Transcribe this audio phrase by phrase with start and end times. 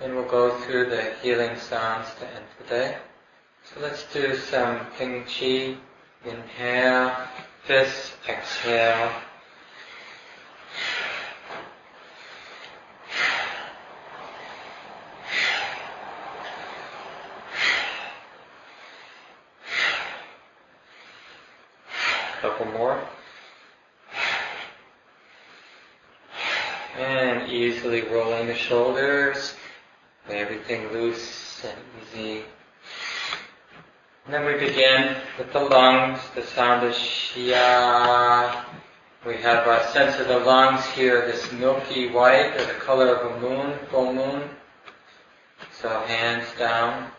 [0.00, 2.96] Then we'll go through the healing sounds to end the day.
[3.64, 5.76] So let's do some Ping Chi.
[6.24, 7.16] Inhale,
[7.64, 9.12] fist, exhale.
[22.40, 23.00] Couple more.
[26.96, 29.54] And easily rolling the shoulders,
[30.36, 32.44] everything loose and easy.
[34.24, 38.64] And then we begin with the lungs, the sound of Shia.
[39.26, 43.32] We have a sense of the lungs here, this milky white or the color of
[43.36, 44.50] a moon, full moon.
[45.80, 47.10] So hands down,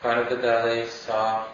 [0.00, 1.50] front of the belly, soft.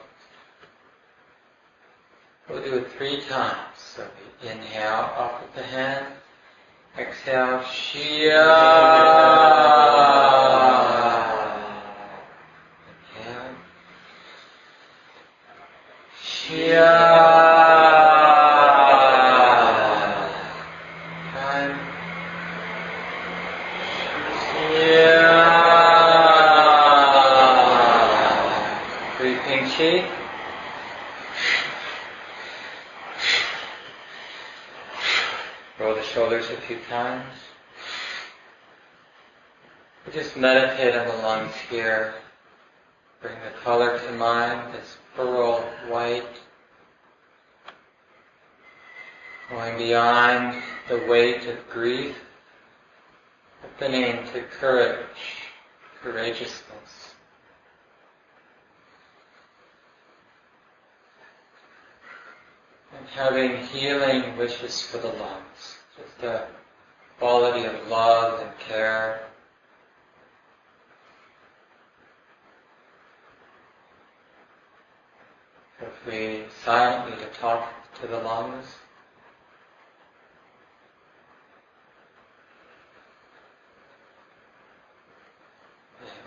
[2.49, 3.77] We'll do it three times.
[3.77, 4.07] So
[4.43, 6.07] we inhale up with the hand.
[6.99, 8.31] Exhale, Shia.
[13.17, 13.55] Inhale.
[16.21, 16.91] Shia.
[21.33, 21.79] Time.
[24.43, 25.31] Shia.
[29.17, 30.11] Breathe Ping Chi.
[35.81, 37.25] Roll the shoulders a few times.
[40.13, 42.17] Just meditate on the lungs here.
[43.23, 46.39] Bring the color to mind, this pearl white.
[49.49, 52.17] Going beyond the weight of grief,
[53.65, 55.47] opening to courage,
[56.03, 57.15] courageousness.
[62.90, 65.79] and having healing wishes for the lungs.
[65.97, 66.47] Just a
[67.19, 69.23] quality of love and care.
[75.81, 78.67] If we silently to talk to the lungs.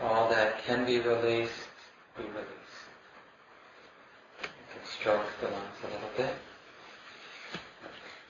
[0.02, 1.54] All that can be released,
[2.18, 2.54] be released.
[4.42, 6.36] You can stroke the lungs a little bit.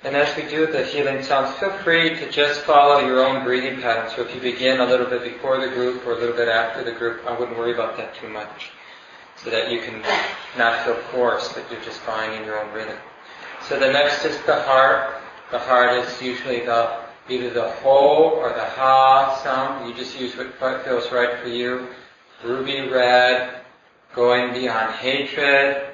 [0.04, 3.80] And as we do the healing sounds, feel free to just follow your own breathing
[3.80, 4.12] pattern.
[4.14, 6.84] So if you begin a little bit before the group or a little bit after
[6.84, 8.72] the group, I wouldn't worry about that too much.
[9.38, 10.04] So that you can
[10.58, 12.98] not feel forced, but you're just finding your own rhythm.
[13.68, 15.22] So the next is the heart.
[15.52, 17.00] The heart is usually the
[17.30, 19.88] either the ho or the ha sound.
[19.88, 21.88] You just use what feels right for you.
[22.44, 23.62] Ruby red,
[24.14, 25.93] going beyond hatred,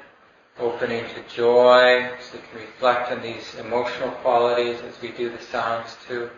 [0.60, 5.42] opening to joy, so we can reflect on these emotional qualities as we do the
[5.42, 6.30] sounds too.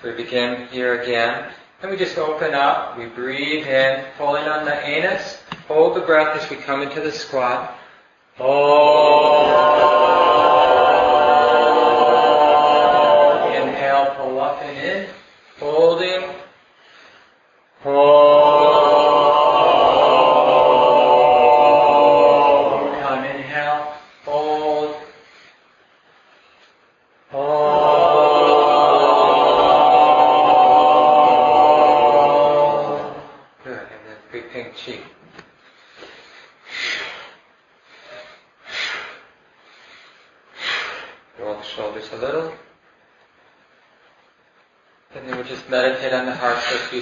[0.00, 1.52] So we begin here again.
[1.82, 6.42] And we just open up, we breathe in, pulling on the anus, hold the breath
[6.42, 7.78] as we come into the squat.
[8.36, 10.09] Hold.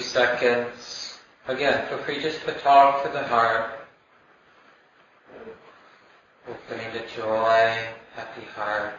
[0.09, 1.19] Seconds.
[1.47, 3.73] Again, feel free just to talk to the heart.
[6.49, 7.79] Opening to joy,
[8.15, 8.95] happy heart.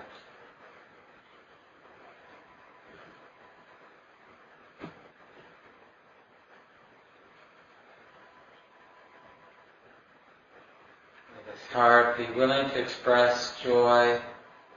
[11.34, 14.20] May this heart be willing to express joy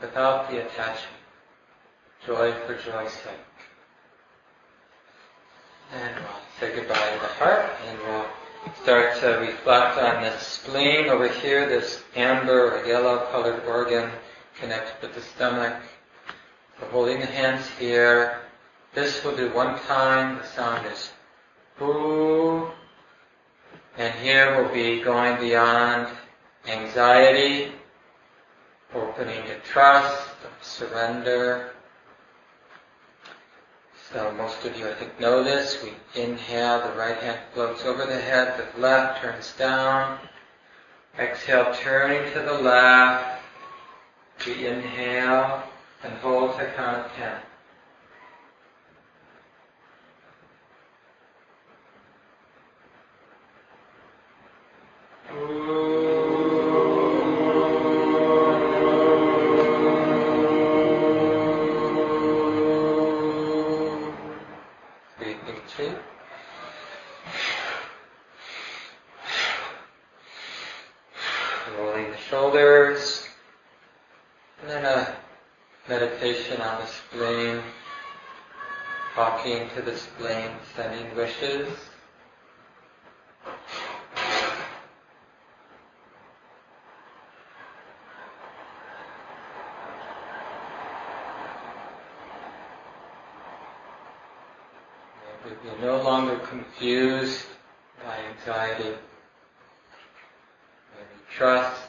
[0.00, 1.18] without the attachment.
[2.26, 3.51] Joy for joy's sake.
[5.92, 8.24] And we'll say goodbye to the heart and we'll
[8.82, 14.10] start to reflect on the spleen over here, this amber or yellow colored organ
[14.58, 15.74] connected with the stomach.
[16.80, 18.40] We're holding the hands here.
[18.94, 20.38] This we'll do one time.
[20.38, 21.10] The sound is
[21.78, 22.70] boo.
[23.98, 26.08] And here we'll be going beyond
[26.66, 27.72] anxiety,
[28.94, 30.28] opening to trust,
[30.62, 31.72] surrender.
[34.12, 35.82] So most of you, I think, know this.
[35.82, 40.18] We inhale, the right hand floats over the head, the left turns down.
[41.18, 43.42] Exhale, turning to the left.
[44.46, 45.62] We inhale
[46.02, 47.38] and hold to count of ten.
[76.62, 77.62] On the spleen,
[79.14, 81.68] talking to the spleen, sending wishes.
[95.44, 97.46] Maybe you're no longer confused
[98.04, 98.96] by anxiety.
[100.94, 101.82] Maybe trust,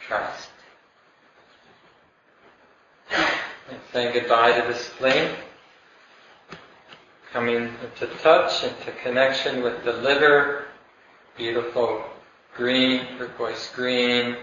[0.00, 0.50] trust.
[3.68, 5.30] And saying goodbye to the spleen.
[7.32, 10.66] Coming into touch, into connection with the liver.
[11.38, 12.04] Beautiful
[12.54, 14.36] green, turquoise green.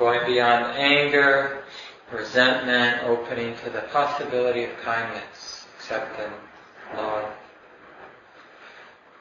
[0.00, 1.62] Going beyond anger,
[2.10, 6.34] resentment, opening to the possibility of kindness, acceptance,
[6.96, 7.30] love.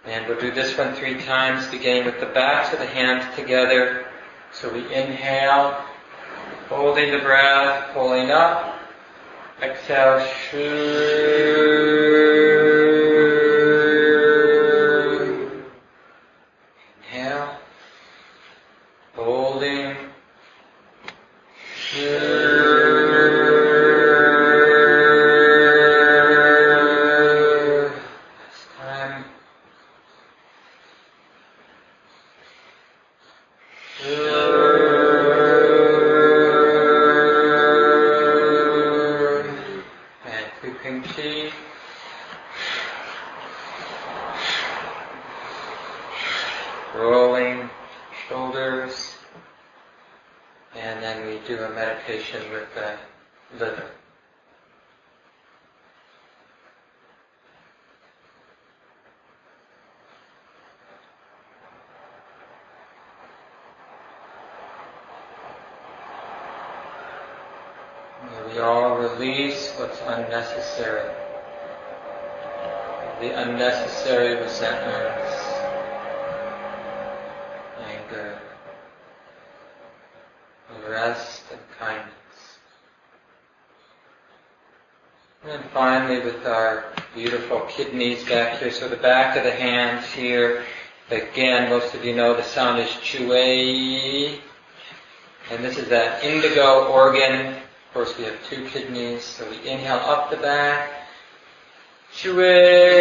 [0.05, 4.07] And we'll do this one three times, beginning with the backs of the hands together.
[4.51, 5.79] So we inhale,
[6.67, 8.76] holding the breath, pulling up.
[9.59, 10.21] Exhale,
[51.63, 52.97] a meditation with the
[53.59, 53.89] liver.
[68.51, 71.13] We all release what's unnecessary.
[73.19, 75.43] The unnecessary resentments,
[77.83, 78.39] anger,
[80.89, 82.13] rest and kindness.
[85.45, 86.85] And finally with our
[87.15, 90.63] beautiful kidneys back here, so the back of the hands here,
[91.09, 94.41] again, most of you know the sound is chui.
[95.49, 97.53] And this is that indigo organ.
[97.55, 100.91] Of course, we have two kidneys, so we inhale up the back.
[102.13, 102.96] Chui.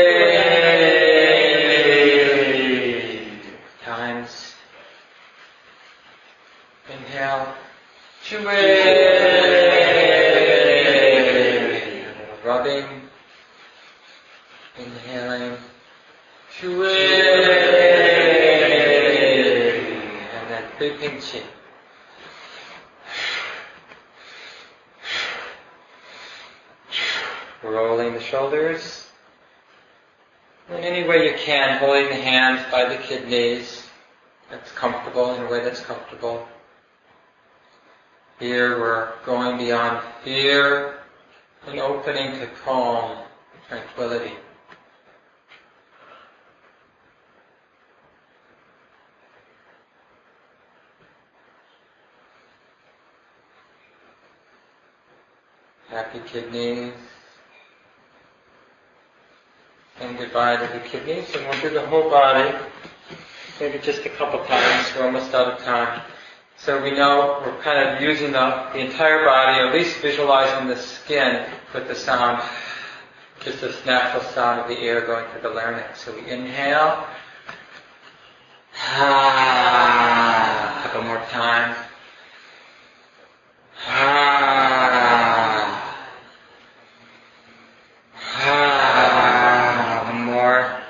[27.63, 29.09] Rolling the shoulders.
[30.69, 33.89] In any way you can, holding the hands by the kidneys.
[34.51, 36.47] That's comfortable, in a way that's comfortable.
[38.39, 40.99] Here we're going beyond fear
[41.67, 43.19] and opening to calm,
[43.69, 44.33] tranquility.
[55.97, 56.93] Happy kidneys.
[59.99, 62.55] And to the kidneys, and we'll do the whole body.
[63.59, 66.03] Maybe just a couple times, we're almost out of time.
[66.59, 70.77] So we know we're kind of using the, the entire body, at least visualizing the
[70.77, 72.43] skin with the sound,
[73.41, 76.05] just this natural sound of the air going through the larynx.
[76.05, 77.07] So we inhale.
[78.77, 81.79] Ah, a couple more times.
[83.89, 84.67] Ah.
[88.49, 90.03] Ah.
[90.07, 90.81] One more.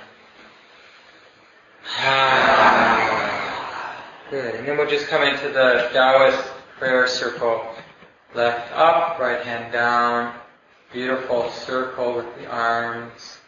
[1.99, 4.05] Ah.
[4.31, 4.55] Good.
[4.57, 6.49] And then we'll just come into the Taoist
[6.79, 7.65] prayer circle.
[8.35, 10.35] Left up, right hand down.
[10.93, 13.39] Beautiful circle with the arms,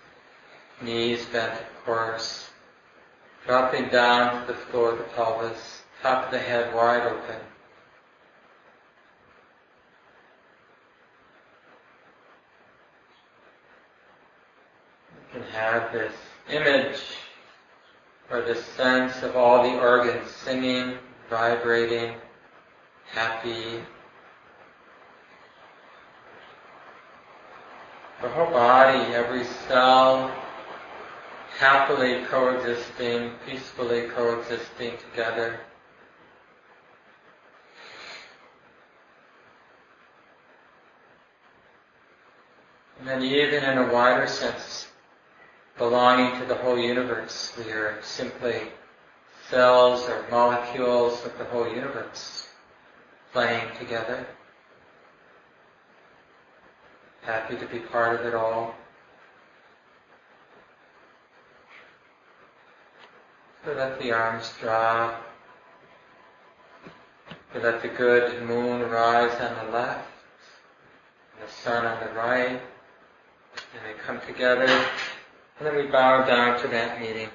[0.81, 2.50] knees bent, of course.
[3.47, 7.37] Dropping down to the floor of the pelvis, top of the head wide open.
[15.35, 16.12] You can have this
[16.50, 17.00] image
[18.31, 20.99] or this sense of all the organs singing,
[21.29, 22.15] vibrating,
[23.11, 23.81] happy.
[28.23, 30.35] The whole body, every cell,
[31.59, 35.61] happily coexisting, peacefully coexisting together.
[42.99, 44.89] And then even in a wider sense,
[45.77, 47.53] belonging to the whole universe.
[47.57, 48.73] We are simply
[49.50, 52.49] cells or molecules of the whole universe
[53.33, 54.26] playing together.
[57.23, 58.75] Happy to be part of it all.
[63.64, 65.25] So let the arms drop.
[67.55, 70.09] We let the good moon rise on the left,
[71.35, 76.61] and the sun on the right, and they come together, and then we bow down
[76.61, 77.28] to that meeting.